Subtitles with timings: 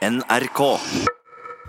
[0.00, 0.60] NRK.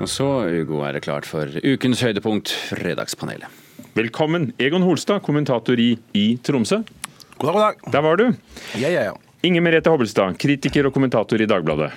[0.02, 0.26] Og så,
[0.64, 3.52] Ugo, er det klart for ukens høydepunkt, Fredagspanelet.
[3.98, 6.80] Velkommen, Egon Holstad, kommentator i I Tromsø.
[7.42, 7.82] God dag, god dag.
[7.92, 8.24] Der var du.
[8.80, 9.18] Ja, ja, ja.
[9.44, 11.92] Inger Merete Hobbelstad, kritiker og kommentator i Dagbladet.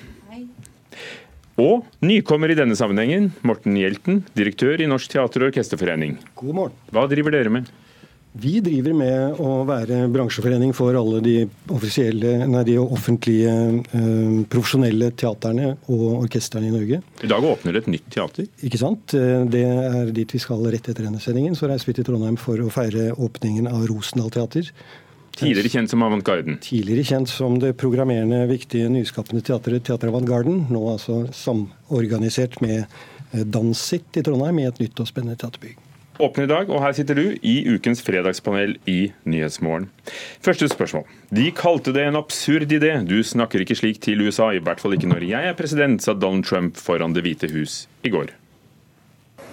[1.62, 6.16] Og nykommer i denne sammenhengen, Morten Hjelten, direktør i Norsk teater- og orkesterforening.
[6.34, 6.74] God morgen.
[6.90, 7.70] Hva driver dere med?
[8.34, 13.52] Vi driver med å være bransjeforening for alle de, nei, de offentlige
[13.94, 16.98] eh, profesjonelle teaterne og orkestrene i Norge.
[17.22, 18.48] I dag åpner det et nytt teater.
[18.66, 19.14] Ikke sant?
[19.14, 21.54] Eh, Det er dit vi skal rett etter denne sendingen.
[21.54, 24.72] Så reiser vi til Trondheim for å feire åpningen av Rosendal teater.
[25.38, 26.58] Tidligere kjent som Avantgarden.
[26.62, 30.64] Tidligere kjent som det programmerende, viktige, nyskapende teatret Teater Avantgarden.
[30.74, 35.78] Nå altså samorganisert med eh, Dansit i Trondheim i et nytt og spennende teaterbygg.
[36.18, 39.88] Åpner i dag, og her sitter du i ukens fredagspanel i Nyhetsmorgen.
[40.44, 41.08] Første spørsmål.
[41.34, 42.92] De kalte det en absurd idé.
[43.02, 46.14] Du snakker ikke slik til USA, i hvert fall ikke når jeg er president, sa
[46.14, 48.30] Donald Trump foran Det hvite hus i går.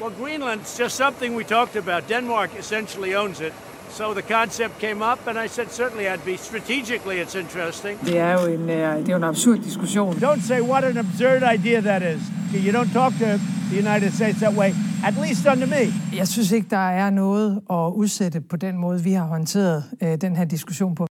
[0.02, 2.10] Well, Greenland's just something we talked about.
[2.10, 3.54] Denmark essentially owns it.
[3.90, 8.00] So the concept came up, and I said certainly I'd be strategically it's interesting.
[8.06, 10.14] Det er jo en, øh, det er en absurd diskusjon.
[10.16, 12.22] Don't say what an absurd idea that is.
[12.66, 13.26] You don't talk to
[13.72, 15.94] the United States that way, at least under me.
[16.18, 20.22] Jeg synes ikke, der er noget at udsætte på den måde, vi har håndteret øh,
[20.22, 21.08] den her diskussion på.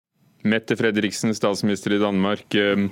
[0.44, 2.90] Mette Fredriksen, statsminister i Danmark, eh,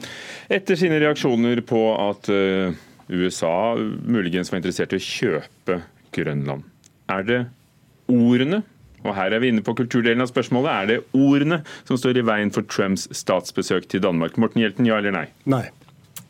[0.50, 2.74] etter sine reaksjoner på at eh,
[3.10, 3.76] USA
[4.08, 5.82] muligens var interessert i å kjøpe
[6.16, 6.64] Grønland.
[7.10, 7.42] Er det
[8.08, 8.64] ordene,
[9.04, 12.26] og her er vi inne på kulturdelen av spørsmålet, er det ordene som står i
[12.26, 14.40] veien for Trumps statsbesøk til Danmark?
[14.42, 15.28] Morten Hjelten, ja eller nei?
[15.46, 15.68] Nei.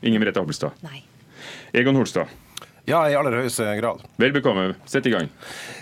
[0.04, 0.76] Ingen Merete Hobbelstad.
[0.84, 1.06] Nei.
[1.74, 2.28] Egon Holstad.
[2.86, 4.04] Ja, i aller høyeste grad.
[4.22, 5.30] Vel bekomme, sett i gang.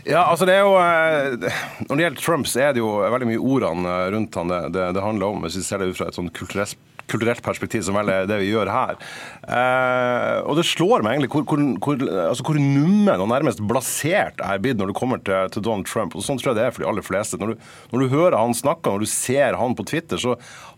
[0.08, 1.50] Ja, altså det er jo eh,
[1.90, 4.62] Når det gjelder Trump, så er det jo veldig mye ordene eh, rundt han det,
[4.76, 6.80] det, det handler om, hvis vi ser det ut fra et sånn kulturelt
[7.12, 9.00] kulturelt perspektiv, som vel er det vi gjør her.
[9.44, 14.40] Eh, og det slår meg egentlig hvor, hvor, hvor, altså hvor nummen og nærmest blasert
[14.40, 16.16] jeg er blitt når det kommer til, til Donald Trump.
[16.16, 17.40] Og Sånn tror jeg det er for de aller fleste.
[17.42, 20.38] Når du, når du hører han snakke, når du ser han på Twitter, så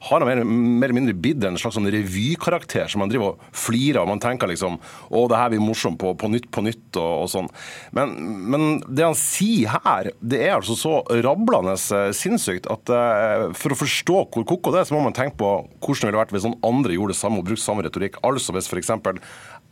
[0.10, 3.56] har han mer, mer eller mindre blitt en slags sånn revykarakter som man driver og
[3.56, 4.10] flirer av.
[4.10, 7.30] Man tenker liksom å, det her blir morsomt på, på nytt på nytt og, og
[7.32, 7.50] sånn.
[7.96, 8.14] Men,
[8.52, 13.74] men, det han sier her, det er altså så rablende eh, sinnssykt at eh, for
[13.74, 15.52] å forstå hvor koko det er, så må man tenke på
[15.86, 18.20] hvordan det ville vært hvis noen andre gjorde det samme og brukte samme retorikk.
[18.26, 18.92] Altså hvis f.eks.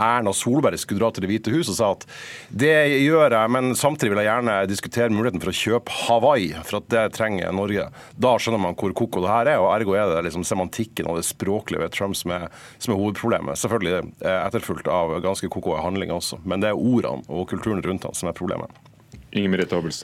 [0.01, 2.05] Erna Solberg skulle dra til Det hvite hus og sa at
[2.49, 2.73] det
[3.03, 6.89] gjør jeg, men samtidig vil jeg gjerne diskutere muligheten for å kjøpe Hawaii, for at
[6.93, 7.85] det trenger Norge.
[8.17, 11.19] Da skjønner man hvor koko det her er, og ergo er det liksom semantikken og
[11.19, 12.47] det språklige ved Trump som er,
[12.81, 13.59] som er hovedproblemet.
[13.61, 18.09] Selvfølgelig eh, etterfulgt av ganske koko handlinger også, men det er ordene og kulturen rundt
[18.09, 18.92] han som er problemet.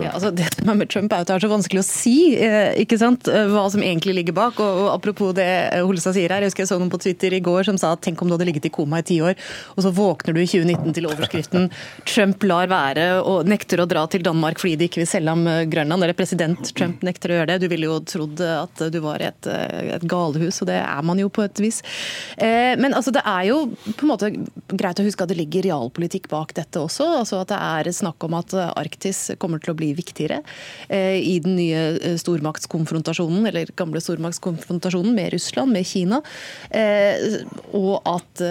[0.07, 2.15] Ja, altså det som er med Trump er at det er så vanskelig å si
[2.41, 3.29] eh, ikke sant?
[3.29, 4.57] Eh, hva som egentlig ligger bak.
[4.63, 7.41] Og Apropos det eh, Holstad sier her, jeg husker jeg så noen på Twitter i
[7.45, 9.37] går som sa at tenk om du hadde ligget i koma i ti år,
[9.75, 11.69] og så våkner du i 2019 til overskriften
[12.09, 15.45] 'Trump lar være og nekter å dra til Danmark fordi de ikke vil selge ham
[15.69, 16.03] Grønland'.
[16.03, 17.59] Eller president Trump nekter å gjøre det.
[17.61, 19.49] Du ville jo trodd at du var i et,
[19.99, 21.81] et galehus, og det er man jo på et vis.
[22.39, 23.59] Men altså, det er jo
[23.93, 24.31] på en måte
[24.71, 27.07] greit å huske at det ligger realpolitikk bak dette også.
[27.21, 30.41] altså At det er snakk om at Arktis kommer til å bli viktigere
[30.89, 36.21] i den nye stormaktskonfrontasjonen, eller gamle stormaktskonfrontasjonen med Russland, med Kina.
[37.77, 38.43] Og at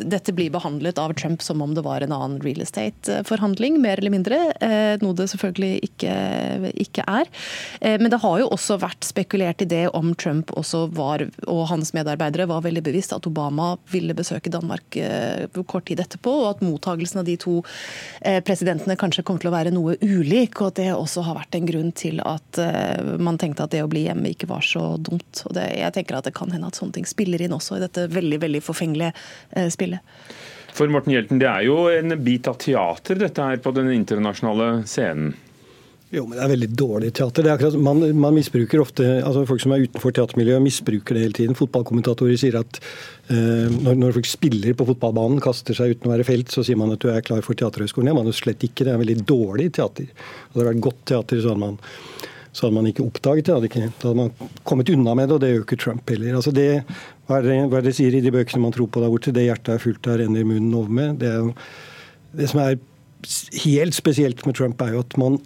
[0.00, 4.14] dette blir behandlet av Trump som om det var en annen real estate-forhandling, mer eller
[4.14, 4.38] mindre.
[5.02, 6.14] Noe det selvfølgelig ikke,
[6.86, 7.30] ikke er.
[8.00, 11.94] Men det har jo også vært spekulert i det om Trump også var, og hans
[11.96, 14.98] medarbeidere var veldig bevisst at Obama ville besøke Danmark
[15.70, 17.60] kort tid etterpå, og at mottagelsen av de to
[18.46, 21.68] presidentene kanskje kommer til å være noe ulik, og at det også har vært en
[21.68, 22.60] grunn til at
[23.20, 25.42] man tenkte at det å bli hjemme ikke var så dumt.
[25.46, 27.82] Og det, jeg tenker at det kan hende at sånne ting spiller inn også i
[27.84, 30.00] dette veldig veldig forfengelige spillet.
[30.72, 34.86] For Morten Hjelten, det er jo en bit av teater dette her på den internasjonale
[34.88, 35.34] scenen.
[36.10, 37.46] Jo, men det er veldig dårlig teater.
[37.46, 41.36] Er akkurat, man, man misbruker ofte, altså Folk som er utenfor teatermiljøet, misbruker det hele
[41.38, 41.54] tiden.
[41.58, 42.80] Fotballkommentatorer sier at
[43.30, 46.80] eh, når, når, folk spiller på fotballbanen, kaster seg uten å være felt, så sier
[46.80, 48.10] man at du er klar for Teaterhøgskolen.
[48.10, 48.88] Er man jo slett ikke.
[48.88, 50.08] Det er veldig dårlig teater.
[50.48, 51.78] Hadde det vært godt teater, så hadde man,
[52.50, 53.70] så hadde man ikke oppdaget det.
[53.70, 56.40] Ikke, da hadde man kommet unna med det, og det gjør ikke Trump heller.
[56.40, 56.66] Altså det,
[57.30, 59.36] hva, er det, hva er det sier i de bøkene man tror på der borte?
[59.38, 61.22] Det hjertet er fullt av, renner munnen over med.
[61.22, 62.82] Det, er det som er
[63.62, 65.38] helt spesielt med Trump, er jo at man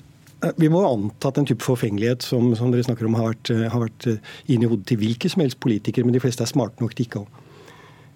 [0.61, 3.87] vi må anta at en type forfengelighet som, som dere snakker om, har vært, har
[3.87, 4.09] vært
[4.51, 7.09] inn i hodet til hvilke som helst politikere, men de fleste er smarte nok til
[7.09, 7.45] ikke å,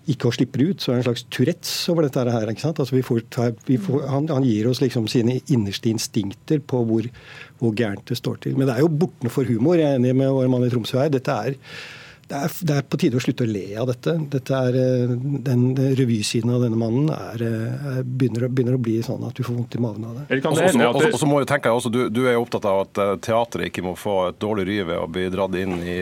[0.08, 0.82] ikke å slippe det ut.
[0.82, 2.48] Så er det en slags Tourettes over dette her.
[2.50, 2.80] ikke sant?
[2.82, 3.22] Altså vi får,
[4.08, 7.08] han, han, gir oss liksom sine innerste instinkter på hvor,
[7.60, 8.58] hvor gærent det står til.
[8.58, 9.80] Men det er jo bortenfor humor.
[9.80, 11.12] Jeg er enig med vår mann i Tromsø her.
[11.12, 11.58] Dette er,
[12.28, 14.14] det er, det er, på tide å slutte å le av dette.
[14.34, 15.12] dette er, eh,
[15.46, 15.64] den
[15.96, 19.56] Revysiden av denne mannen er, eh, er, begynner, begynner, å bli sånn at du får
[19.56, 20.40] vondt i magen av det.
[20.44, 23.86] Og så må jeg tenke også, du, du, er jo opptatt av at teatret ikke
[23.86, 25.98] må få et dårlig ry ved å bli dratt inn i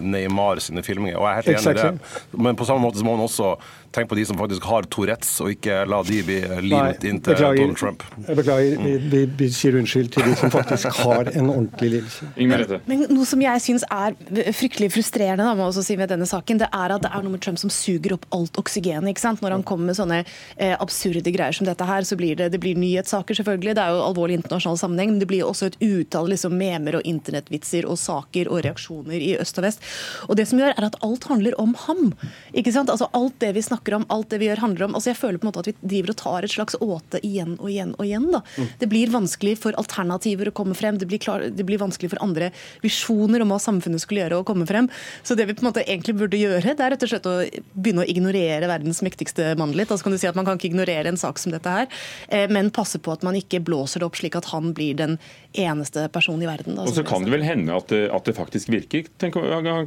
[0.00, 1.20] Neymar sine filminger.
[1.20, 2.14] og jeg er helt enig i det.
[2.46, 3.56] Men på samme måte så må man også
[3.96, 7.38] tenke på de som faktisk har Tourettes, og ikke la de bli limet inn til
[7.38, 8.04] Donald Trump.
[8.26, 8.82] Jeg beklager.
[8.82, 12.80] Vi, vi, vi, sier unnskyld til de som faktisk har en ordentlig lidelse.
[12.88, 14.16] Men noe som jeg syns er
[14.56, 17.36] fryktelig frustrerende da, må også si med denne saken, det er at det er noe
[17.36, 19.10] med Trump som suger opp alt oksygenet.
[19.12, 19.44] ikke sant?
[19.44, 22.62] Når han kommer med sånne eh, absurde greier som dette her, så blir det, det
[22.62, 23.76] blir nyhetssaker, selvfølgelig.
[23.78, 27.06] Det er jo alvorlig internasjonal sammenheng, men det blir også et utall liksom, memer og
[27.08, 29.84] internettvitser og saker og reaksjoner i øst og vest.
[30.30, 32.10] Og det som gjør, er at alt handler om ham.
[32.54, 32.92] ikke sant?
[32.92, 34.94] Altså Alt det vi snakker snakker om, alt det vi gjør, handler om.
[34.94, 37.56] Altså Jeg føler på en måte at vi driver og tar et slags åte igjen
[37.58, 38.30] og igjen og igjen.
[38.32, 38.42] da.
[38.56, 38.68] Mm.
[38.80, 40.98] Det blir vanskelig for alternativer å komme frem.
[40.98, 42.50] Det blir, klar, det blir, vanskelig for andre
[42.82, 44.88] visjoner om hva samfunnet skulle gjøre, å komme frem.
[45.22, 47.34] Så det vi på en måte egentlig burde gjøre, det er rett og slett å
[47.74, 49.90] begynne å ignorere verdens mektigste mann litt.
[49.90, 51.88] Altså kan du si at Man kan ikke ignorere en sak som dette her,
[52.28, 55.16] eh, men passe på at man ikke blåser det opp slik at han blir den
[55.56, 56.76] eneste personen i verden.
[56.76, 59.08] Da, og så kan det vel hende at det, at det faktisk virker.
[59.18, 59.38] Tenk,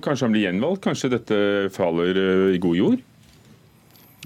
[0.03, 0.83] kanskje han blir gjenvalgt?
[0.87, 1.39] Kanskje dette
[1.75, 3.05] faller eh, i god jord?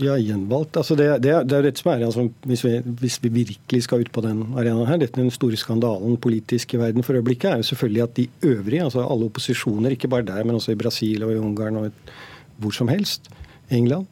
[0.01, 0.77] Ja, gjenvalgt.
[0.79, 4.01] Altså det, det, det, er det som er, altså hvis, vi, hvis, vi, virkelig skal
[4.01, 7.61] ut på den arenaen her, dette Den store skandalen politisk i verden for øyeblikket er
[7.61, 11.23] jo selvfølgelig at de øvrige, altså alle opposisjoner, ikke bare der, men også i Brasil
[11.23, 11.91] og i Ungarn og
[12.57, 13.29] hvor som helst,
[13.69, 14.07] England,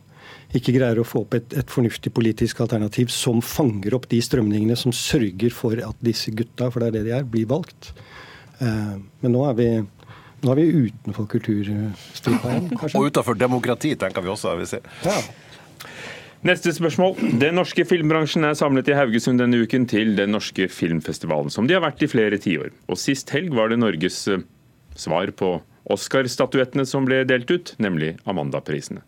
[0.54, 4.75] ikke greier å få opp et, et, fornuftig politisk alternativ som fanger opp de strømningene
[4.78, 7.94] som sørger for at disse gutta, for det er det de er, blir valgt.
[8.60, 9.69] Eh, men nå er vi
[10.42, 12.56] nå er vi utenfor kulturstripa.
[12.98, 14.56] Og utenfor demokrati, tenker vi også.
[14.57, 15.18] Vi ja.
[16.42, 17.20] Neste spørsmål.
[17.38, 21.76] Den norske filmbransjen er samlet i Haugesund denne uken til Den norske filmfestivalen, som de
[21.78, 22.72] har vært i flere tiår.
[22.90, 24.42] Og sist helg var det Norges eh,
[24.98, 25.62] svar på
[25.94, 29.06] Oscar-statuettene som ble delt ut, nemlig Amanda-prisene.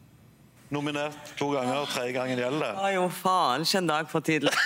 [0.74, 2.74] Nominert to ganger, tredje gangen gjelder det.
[2.78, 4.54] Ja jo, faen, ikke en dag for tidlig.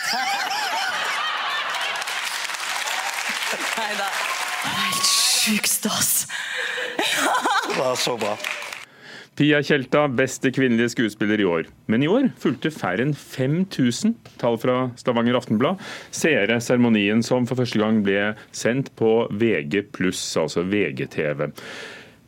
[3.79, 4.11] Nei da.
[4.67, 6.27] Helt sjukt stas.
[6.99, 8.35] det var så bra.
[9.37, 11.67] Pia Tjelta, beste kvinnelige skuespiller i år.
[11.85, 15.77] Men i år fulgte færre enn 5000, tall fra Stavanger Aftenblad,
[16.09, 19.83] seere seremonien som for første gang ble sendt på VG+,
[20.41, 21.45] altså VGTV.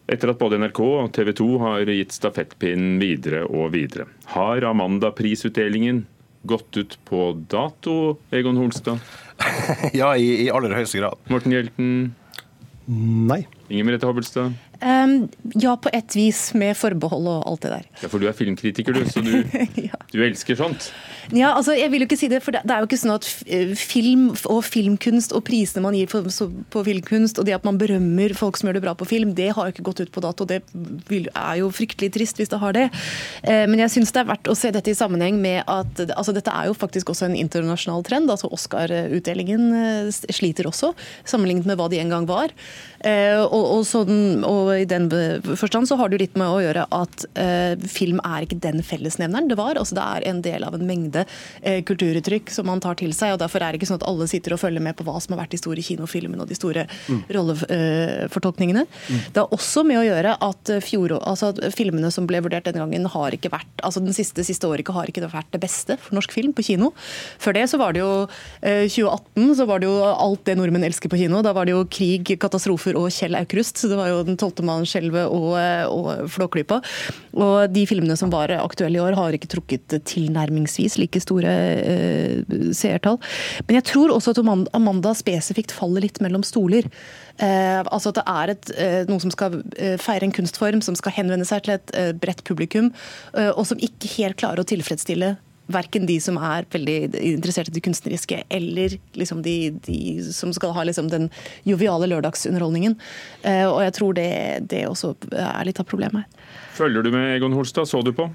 [0.10, 4.06] Etter at både NRK og TV 2 har gitt stafettpinnen videre og videre.
[4.36, 6.06] Har Amanda-prisutdelingen
[6.46, 9.02] gått ut på dato, Egon Holstad?
[9.98, 11.18] ja, i, i aller høyeste grad.
[11.34, 11.94] Morten Hjelten?
[12.86, 13.44] Nei.
[13.70, 14.54] Inger Merete Hobbelstad?
[14.80, 15.28] Um,
[15.60, 17.88] ja, på et vis, med forbehold og alt det der.
[18.00, 19.34] Ja, For du er filmkritiker, du, så du,
[19.90, 19.98] ja.
[20.08, 20.86] du, elsker sånt?
[21.36, 23.28] Ja, altså, jeg vil jo ikke si det, for det, er jo ikke sånn at
[23.44, 27.80] eh, film og filmkunst og prisene man gir på, på, filmkunst, og det at man
[27.82, 30.24] berømmer folk som gjør det bra på film, det har jo ikke gått ut på
[30.24, 30.48] dato.
[30.48, 32.88] Det er jo fryktelig trist hvis det har det.
[33.44, 36.32] Uh, men jeg syns det er verdt å se dette i sammenheng med at altså,
[36.36, 38.32] dette er jo faktisk også en internasjonal trend.
[38.32, 39.68] altså Oscar-utdelingen
[40.08, 40.96] uh, sliter også,
[41.28, 42.56] sammenlignet med hva de en gang var.
[43.00, 45.10] Og, og, sånn, og i den
[45.60, 49.50] forstand så har det litt med å gjøre at eh, film er ikke den fellesnevneren
[49.50, 49.80] det var.
[49.80, 51.26] altså Det er en del av en mengde
[51.62, 53.34] eh, kulturuttrykk som man tar til seg.
[53.36, 55.36] og Derfor er det ikke sånn at alle sitter og følger med på hva som
[55.36, 57.22] har vært de store kinofilmene og de store mm.
[57.38, 58.86] rollefortolkningene.
[58.86, 59.20] Mm.
[59.34, 62.84] Det har også med å gjøre at, fjor, altså at filmene som ble vurdert denne
[62.84, 66.18] gangen, har ikke vært altså den siste, siste året har ikke vært det beste for
[66.18, 66.92] norsk film på kino.
[67.42, 68.12] Før det så var det jo
[68.66, 71.44] eh, 2018 så var det jo alt det nordmenn elsker på kino.
[71.46, 73.80] Da var det jo krig, katastrofer og Kjell Aukrust.
[73.82, 74.59] så Det var jo den 12.
[74.68, 75.56] Mannsskjelvet og,
[75.94, 76.80] og Flåklypa.
[77.40, 82.60] Og de filmene som var aktuelle i år, har ikke trukket tilnærmingsvis like store uh,
[82.76, 83.20] seertall.
[83.68, 84.44] Men jeg tror også at
[84.78, 86.88] Amanda spesifikt faller litt mellom stoler.
[87.40, 89.60] Uh, altså at det er et, uh, noe som skal
[90.02, 92.92] feire en kunstform, som skal henvende seg til et bredt publikum,
[93.34, 95.36] og som ikke helt klarer å tilfredsstille
[95.70, 100.00] verken de som er veldig interessert i det kunstneriske, eller liksom de, de,
[100.36, 101.30] som skal ha liksom den
[101.68, 102.98] joviale lørdagsunderholdningen.
[103.44, 104.30] Eh, og jeg tror det,
[104.72, 106.48] det også er litt av problemet her.
[106.80, 107.90] Følger du med, Egon Holstad?
[107.90, 108.30] Så du på?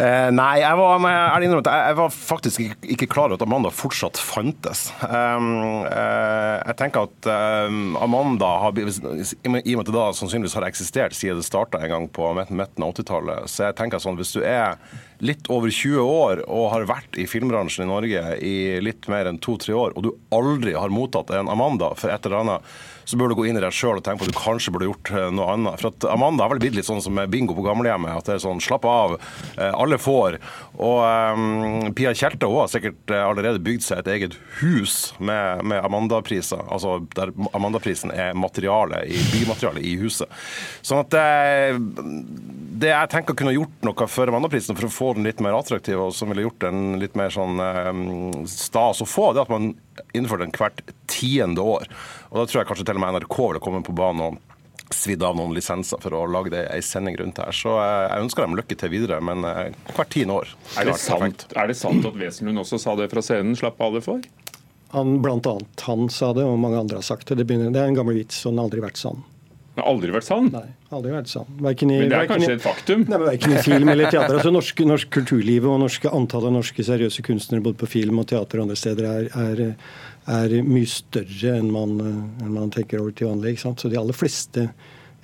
[0.00, 4.86] Eh, nei, jeg var, jeg, jeg var, faktisk ikke, klar over at Amanda fortsatt fantes.
[5.04, 7.28] Um, eh, jeg tenker at
[7.68, 11.82] um, Amanda har I og med at det da sannsynligvis har eksistert siden det starta
[11.82, 14.78] en gang på midten av 80-tallet, så jeg tenker sånn hvis du er
[15.20, 19.40] litt over 20 år og har vært i filmbransjen i Norge i litt mer enn
[19.42, 22.72] to-tre år, og du aldri har mottatt en Amanda for et eller annet,
[23.10, 24.86] så bør du gå inn i deg sjøl og tenke på at du kanskje burde
[24.86, 25.80] gjort eh, noe annet.
[25.82, 28.12] For at Amanda har vel blitt litt sånn som bingo på gamlehjemmet.
[28.14, 29.16] At det er sånn slapp av,
[29.56, 30.38] eh, alle får.
[30.78, 36.62] Og um, Pia Tjelte har sikkert allerede bygd seg et eget hus med, med Amanda-priser.
[36.70, 40.30] Altså der Amanda-prisen er materiale i, bymaterialet i huset.
[40.86, 42.06] Sånn at det,
[42.80, 45.98] det jeg tenker kunne gjort noe for Amanda-prisen for å få den litt mer attraktiv,
[45.98, 48.08] og som ville gjort den litt mer sånn um,
[48.48, 49.72] stas å få, det er at man
[50.16, 51.88] innførte den hvert tiende år.
[52.30, 54.38] Og Da tror jeg kanskje til og med NRK ville komme på banen og
[54.94, 57.54] svidd av noen lisenser for å lage det ei sending rundt her.
[57.54, 60.54] Så jeg ønsker dem lykke til videre, men eh, hvert tiende år.
[60.78, 63.54] Er det, sant, er det sant at Wesenlund også sa det fra scenen?
[63.58, 64.22] Slapp av det for?
[64.90, 67.38] Han, blant annet han sa det, og mange andre har sagt det.
[67.38, 69.22] Det, begynner, det er en gammel vits, og den har aldri vært sann.
[69.76, 70.48] Den har aldri vært sann?
[70.50, 71.46] Nei, aldri vært sann.
[71.54, 73.04] I, men det er kanskje i, et faktum?
[73.06, 74.40] Nei, men Verken i film eller teater.
[74.40, 78.58] Altså, norsk, norsk kulturliv og norske antallet norske seriøse kunstnere både på film og teater
[78.58, 79.62] og andre steder er, er
[80.30, 83.58] er mye større enn man, eh, enn man tenker over til vanlig.
[83.62, 84.68] Så de aller fleste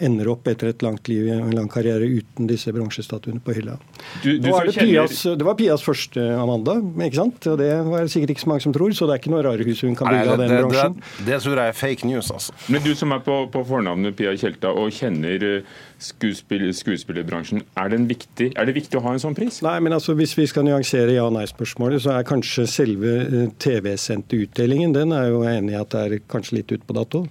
[0.02, 3.76] ender opp etter et langt liv og en lang karriere uten disse bronsestatuene på hylla.
[4.22, 6.76] Du, du det, Pias, det, var Pias første Amanda,
[7.06, 7.48] ikke sant?
[7.48, 8.92] og det var det sikkert ikke så mange som tror.
[8.96, 11.00] Så det er ikke noe rarehus hun kan bygge av den bransjen.
[11.00, 12.56] Det, det, tror jeg er fake news, altså.
[12.72, 17.96] Men du som er på, på fornavnet Pia Tjelta og kjenner eh, skuespill, skuespillerbransjen, er,
[18.08, 19.62] viktig, er, det viktig å ha en sånn pris?
[19.64, 24.96] Nei, men altså hvis vi skal nyansere ja-nei-spørsmålet, så er kanskje selve eh, TV-sendte utdelingen
[24.96, 27.26] den er jo enig i at det er kanskje litt ut på dato.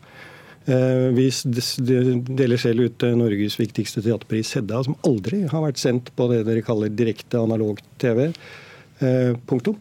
[0.66, 1.28] Eh, vi
[2.26, 6.42] deler selv ut eh, Norges viktigste teaterpris, Hedda, som aldri har vært sendt på det
[6.48, 8.32] dere kaller direkte analog TV.
[9.00, 9.80] Eh, punktum.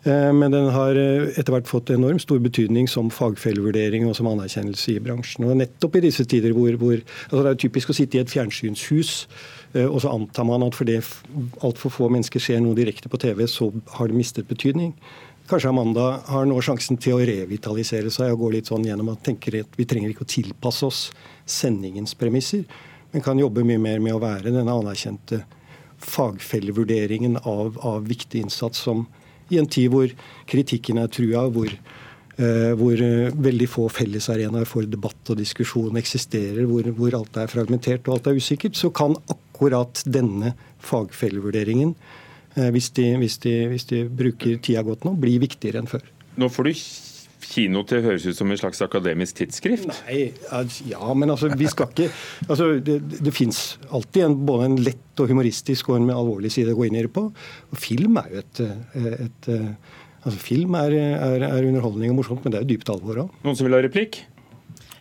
[0.00, 5.02] Men den har etter hvert fått enormt stor betydning som fagfellevurdering og som anerkjennelse i
[5.04, 5.44] bransjen.
[5.44, 8.32] Og nettopp i disse tider hvor, hvor altså Det er typisk å sitte i et
[8.32, 9.10] fjernsynshus,
[9.82, 10.96] og så antar man at fordi
[11.60, 13.68] altfor få mennesker ser noe direkte på TV, så
[13.98, 14.94] har det mistet betydning.
[15.50, 19.24] Kanskje Amanda har nå sjansen til å revitalisere seg og gå litt sånn gjennom at
[19.26, 21.00] tenker at vi trenger ikke å tilpasse oss
[21.42, 22.62] sendingens premisser,
[23.10, 25.40] men kan jobbe mye mer med å være denne anerkjente
[26.06, 29.02] fagfellevurderingen av, av viktig innsats som
[29.50, 30.14] i en tid hvor
[30.46, 31.74] kritikken er trua, hvor,
[32.38, 37.50] eh, hvor eh, veldig få fellesarenaer for debatt og diskusjon eksisterer, hvor, hvor alt er
[37.50, 40.54] fragmentert og alt er usikkert, så kan akkurat denne
[40.86, 41.96] fagfellevurderingen
[42.54, 46.02] hvis de, hvis, de, hvis de, bruker tida godt nå, blir viktigere enn før.
[46.40, 46.72] Nå får du
[47.50, 49.88] kino til å høres ut som en slags akademisk tidsskrift?
[50.06, 50.30] Nei,
[50.90, 52.10] ja, men altså, vi skal ikke
[52.46, 56.74] altså, Det, det fins alltid en, både en lett og humoristisk og en alvorlig side
[56.74, 57.26] å gå inn i det på.
[57.30, 58.62] Og film er jo et,
[59.00, 59.50] et, et
[60.22, 63.40] altså, Film er, er, er, underholdning og morsomt, men det er jo dypt alvor òg.
[63.46, 64.22] Noen som vil ha replikk?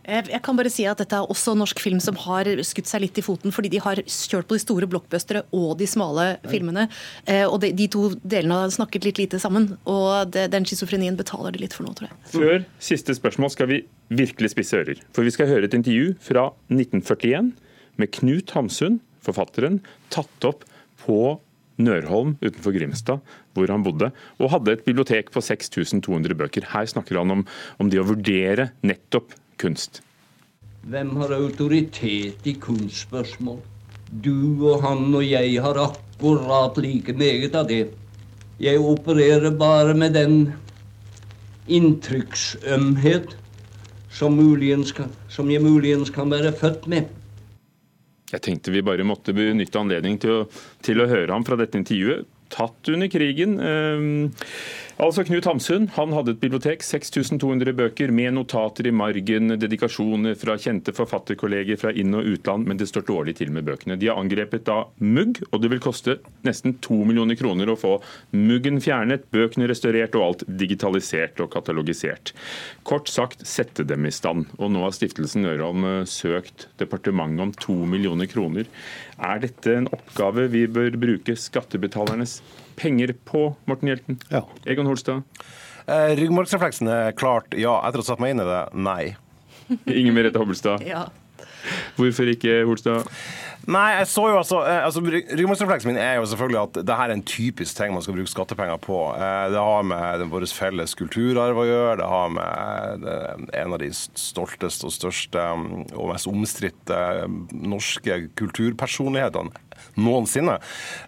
[0.10, 3.20] Jeg kan bare si at dette er også norsk film som har skutt seg litt
[3.22, 6.88] i foten, fordi de har kjørt på de store blockbustere og de smale filmene.
[7.30, 9.72] Eh, og de, to delene har snakket litt lite sammen.
[9.90, 12.20] Og den schizofrenien betaler de litt for nå, tror jeg.
[12.34, 15.04] Før siste spørsmål skal vi virkelig spisse ører.
[15.16, 17.54] For vi skal høre et intervju fra 1941
[18.00, 19.82] med Knut Hamsun, forfatteren,
[20.14, 20.66] tatt opp
[21.04, 21.38] på
[21.80, 23.22] Nørholm utenfor Grimstad,
[23.56, 26.68] hvor han bodde, og hadde et bibliotek på 6200 bøker.
[26.74, 27.46] Her snakker han om,
[27.80, 30.02] om det å vurdere nettopp kunst.
[30.90, 33.60] Hvem har autoritet i kunstspørsmål?
[34.24, 37.92] Du og han og jeg har akkurat like meget av det.
[38.60, 40.54] Jeg opererer bare med den
[41.70, 43.36] inntrykksømhet
[44.12, 44.94] som, muligens,
[45.30, 47.12] som jeg muligens kan være født med.
[48.32, 50.42] Jeg tenkte vi bare måtte benytte anledningen til å,
[50.86, 53.60] til å høre ham fra dette intervjuet tatt under krigen.
[53.60, 54.32] Ehm,
[55.00, 60.58] altså Knut Hamsun han hadde et bibliotek, 6200 bøker med notater i margen, dedikasjoner fra
[60.60, 64.00] kjente forfatterkolleger fra inn- og utland, men det står dårlig til med bøkene.
[64.00, 67.96] De har angrepet da mugg, og det vil koste nesten to millioner kroner å få
[68.36, 72.34] muggen fjernet, bøkene restaurert og alt digitalisert og katalogisert.
[72.88, 74.50] Kort sagt sette dem i stand.
[74.58, 78.70] Og nå har Stiftelsen Ørholm eh, søkt departementet om to millioner kroner.
[79.20, 82.40] Er dette en oppgave vi bør bruke skattebetalernes
[82.80, 84.20] penger på, Morten Hjelten?
[84.32, 84.46] Ja.
[84.70, 85.26] Egon Holstad?
[85.90, 87.80] Eh, ryggmargsrefleksen er klart ja.
[87.88, 89.04] Etter å ha satt meg inn i det, nei.
[89.90, 90.86] Ingen Merete Hobbelstad?
[90.88, 91.08] Ja.
[91.98, 93.10] Hvorfor ikke, Holstad?
[93.70, 97.12] Nei, jeg så jo altså, eh, altså Ryggmargsrefleksen min er jo selvfølgelig at det her
[97.12, 98.98] er en typisk ting man skal bruke skattepenger på.
[99.14, 102.00] Eh, det har med vår felles kulturarv å gjøre.
[102.02, 103.18] Det har med det,
[103.62, 107.00] en av de stolteste og største mm, og mest omstridte
[107.30, 109.69] mm, norske kulturpersonlighetene
[110.00, 110.58] noensinne.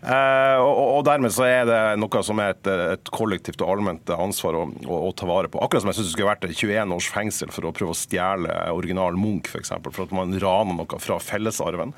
[0.02, 4.14] Eh, og, og, dermed så er det noe som er et, et kollektivt og allment
[4.16, 5.62] ansvar å, å, å, ta vare på.
[5.64, 8.54] Akkurat som jeg syns det skulle vært 21 års fengsel for å prøve å stjele
[8.76, 9.54] original Munch, f.eks.
[9.54, 11.96] For, eksempel, for at man raner noe fra fellesarven.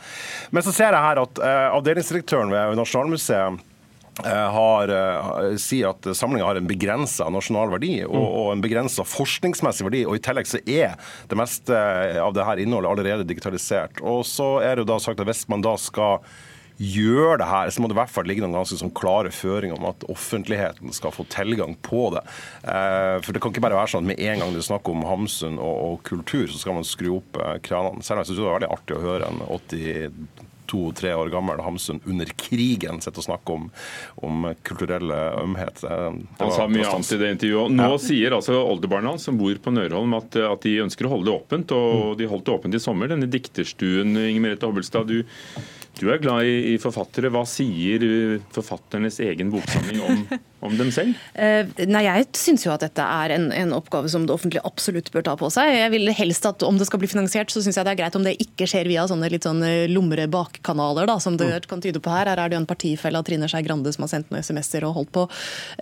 [0.54, 3.62] Men så ser jeg her at eh, avdelingsdirektøren ved Nasjonalmuseet
[4.24, 4.94] eh, har,
[5.62, 8.30] sier at samlinga har en begrensa nasjonal verdi og, Mm.
[8.44, 10.06] og en begrensa forskningsmessig verdi.
[10.06, 10.98] og I tillegg så er
[11.30, 11.84] det meste
[12.22, 14.02] av det her innholdet allerede digitalisert.
[14.02, 16.22] Og så er det jo da sagt at hvis man da skal
[16.80, 19.78] gjør det her, så må det i hvert fall ligge noen ganske sånn klare føringer
[19.78, 22.24] om at offentligheten skal få tilgang på det.
[22.64, 24.90] Eh, for det kan ikke bare være sånn at med en gang det er snakk
[24.90, 28.02] om Hamsun og, og kultur, så skal man skru opp eh, kranene.
[28.04, 29.44] Selv om jeg synes det var veldig artig å høre en
[30.74, 33.68] 82-3 år gammel Hamsun under krigen sitte og snakke om,
[34.26, 35.82] om kulturelle ømhet.
[35.84, 37.72] Det- det Han sa mye annet i det intervjuet.
[37.78, 37.98] Nå Ja.
[37.98, 41.38] sier altså oldebarna hans som bor på Nørholm at, at de ønsker å holde det
[41.38, 43.08] åpent, og de holdt det åpent i sommer.
[43.14, 45.24] Denne dikterstuen, Inger Merete Hobbelstad, du,
[46.00, 47.30] du er glad i, i forfattere.
[47.34, 50.24] Hva sier uh, forfatternes egen boksamling om,
[50.66, 51.14] om dem selv?
[51.44, 55.10] Eh, nei, Jeg syns jo at dette er en, en oppgave som det offentlige absolutt
[55.14, 55.72] bør ta på seg.
[55.76, 58.18] Jeg vil helst at Om det skal bli finansiert, så syns jeg det er greit
[58.18, 61.84] om det ikke skjer via sånne litt sånn eh, lumre bakkanaler, da, som det kan
[61.84, 62.30] tyde på her.
[62.30, 64.88] Her er det jo en partifelle av Trine Skei Grande som har sendt noen SMS-er
[64.88, 65.28] og holdt på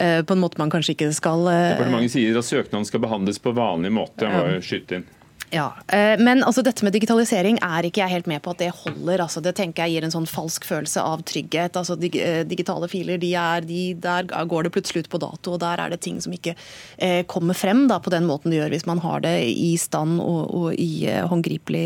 [0.01, 3.41] eh, på en måte man kanskje ikke skal eh, Departementet sier at søknaden skal behandles
[3.43, 4.25] på vanlig måte.
[4.25, 5.09] Jeg må jo skyte inn.
[5.51, 8.69] Ja, eh, Men altså, dette med digitalisering er ikke jeg helt med på at det
[8.71, 9.19] holder.
[9.25, 11.75] Altså, det tenker jeg gir en sånn falsk følelse av trygghet.
[11.75, 15.59] Altså, eh, digitale filer, de er, de, der går det plutselig ut på dato, og
[15.63, 16.55] der er det ting som ikke
[16.97, 20.21] eh, kommer frem da, på den måten det gjør hvis man har det i stand
[20.23, 21.83] og, og i eh, håndgripelig,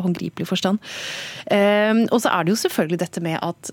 [0.00, 0.80] håndgripelig forstand.
[1.52, 3.70] Og så er det jo selvfølgelig dette med at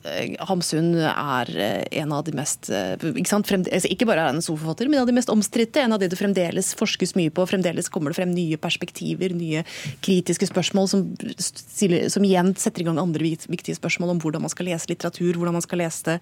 [0.50, 1.52] Hamsun er
[2.02, 5.00] en av de mest ikke, sant, frem, altså, ikke bare er han en storforfatter, men
[5.00, 5.84] en av de mest omstridte.
[5.84, 7.46] En av de det fremdeles forskes mye på.
[7.50, 9.64] Fremdeles kommer det frem nye perspektiver, nye
[10.06, 11.06] kritiske spørsmål som,
[11.40, 15.38] stiller, som igjen setter i gang andre viktige spørsmål om hvordan man skal lese litteratur,
[15.38, 16.18] hvordan man skal lese det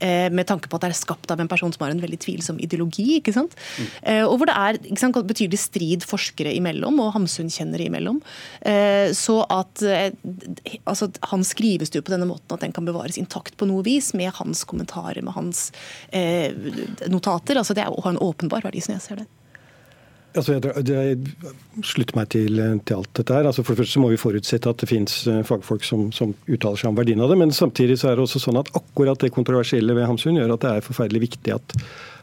[0.00, 2.20] eh, med tanke på at det er skapt av en person som har en veldig
[2.22, 3.06] tvilsom ideologi.
[3.18, 3.56] ikke sant?
[4.02, 8.20] Eh, og hvor det er sant, betydelig strid forskere imellom, og Hamsun-kjennere imellom.
[8.60, 9.82] Eh, så at
[10.84, 14.12] altså, Han skrives jo på denne måten at den kan bevares intakt på noe vis,
[14.14, 15.70] med hans kommentarer, med hans
[17.10, 17.58] notater.
[17.58, 19.28] altså Det er, har en åpenbar verdi, som jeg ser det.
[20.30, 23.48] Altså, jeg, jeg slutter meg til, til alt dette her.
[23.50, 26.78] Altså, for det første må vi forutsette at det finnes eh, fagfolk som, som uttaler
[26.78, 27.38] seg om verdien av det.
[27.40, 30.66] Men samtidig så er det også sånn at akkurat det kontroversielle ved Hamsun gjør at
[30.66, 31.74] det er forferdelig viktig at,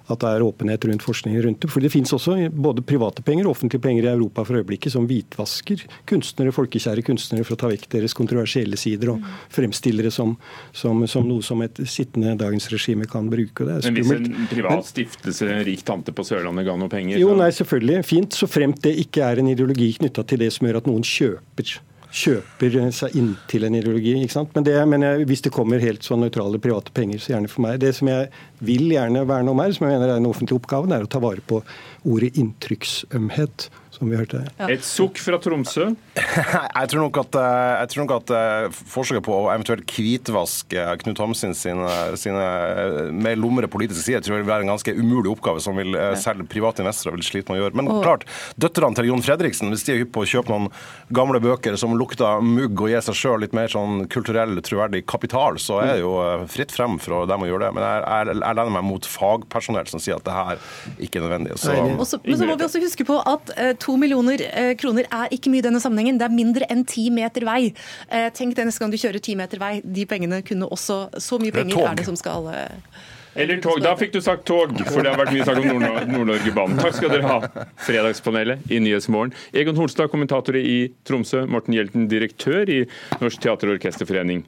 [0.08, 1.70] at det er åpenhet rundt forskningen rundt det.
[1.72, 5.08] For det finnes også både private penger og offentlige penger i Europa for øyeblikket som
[5.10, 10.36] hvitvasker kunstnere, folkekjære kunstnere for å ta vekk deres kontroversielle sider og fremstille det som,
[10.72, 13.68] som, som noe som et sittende dagens regime kan bruke.
[13.68, 17.20] Det er Men hvis en privat stiftelse, en rik tante på Sørlandet, ga noe penger
[17.20, 18.06] Jo, så- nei, selvfølgelig.
[18.08, 21.04] Fint, så fremt det ikke er en ideologi knytta til det som gjør at noen
[21.04, 21.80] kjøper,
[22.14, 24.14] kjøper seg inn til en ideologi.
[24.22, 24.54] ikke sant?
[24.56, 27.66] Men, det, men jeg, hvis det kommer helt sånn nøytrale private penger, så gjerne for
[27.66, 27.82] meg.
[27.84, 28.30] Det som jeg
[28.64, 31.12] vil gjerne verne om her, som jeg mener er en offentlig oppgave, det er å
[31.12, 31.62] ta vare på
[32.08, 34.70] ordet inntrykksømhet, som vi hørte her.
[34.72, 35.90] Et sukk fra Tromsø.
[36.78, 40.84] Jeg tror nok at, eh, jeg tror nok at eh, forsøket på å eventuelt hvitvaske
[41.02, 41.88] Knut Hamsun sine,
[42.20, 45.78] sine eh, mer lumre politiske sider tror jeg vil være en ganske umulig oppgave som
[45.80, 47.78] vil, selv private investorer vil slite med å gjøre.
[47.80, 48.26] Men Og- klart,
[48.60, 50.70] døtrene til Jon Fredriksen, hvis de er hypp på å kjøpe noen
[51.14, 55.58] gamle bøker som lukter mugg og gir seg sjøl litt mer sånn kulturell, troverdig kapital,
[55.62, 57.74] så er det jo eh, fritt frem for dem å gjøre det.
[57.78, 60.62] Men jeg, jeg, jeg lener meg mot fagpersonell som sier at det her
[61.08, 61.58] ikke er nødvendig.
[61.62, 65.08] Så, Også, men så må vi også huske på at eh, to millioner eh, kroner
[65.08, 66.20] er ikke mye i denne sammenhengen.
[66.20, 67.70] Det er mindre enn ti meter vei.
[68.12, 69.78] Eh, tenk det neste gang du kjører ti meter vei.
[69.84, 72.98] De pengene kunne også Så mye Det er penger er det som skal eh,
[73.38, 73.80] Eller tog.
[73.86, 76.80] Da fikk du sagt tog, for det har vært mye snakk om Nord- Nord-Norge-banen.
[76.82, 79.36] Takk skal dere ha, Fredagspanelet i Nyhetsmorgen.
[79.54, 81.46] Egon Holstad, kommentator i Tromsø.
[81.48, 82.82] Morten Hjelten, direktør i
[83.22, 84.44] Norsk teater- og orkesterforening.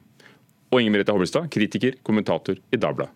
[0.74, 3.14] Og Inger Merete Hobbelstad, kritiker, kommentator i Dagbladet.